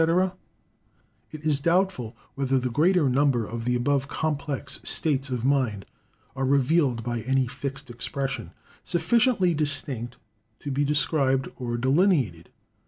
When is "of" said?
3.45-3.65, 5.29-5.45